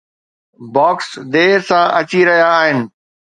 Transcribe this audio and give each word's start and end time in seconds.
Box 0.73 1.09
دير 1.33 1.59
سان 1.69 1.85
اچي 1.99 2.19
رهيا 2.27 2.49
آهن. 2.61 2.79